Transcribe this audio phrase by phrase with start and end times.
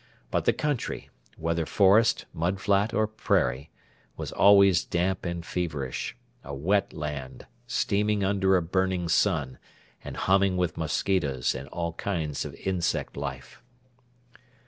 [0.31, 3.69] But the country whether forest, mud flat, or prairie
[4.17, 9.59] was always damp and feverish: a wet land steaming under a burning sun
[10.03, 13.61] and humming with mosquitoes and all kinds of insect life.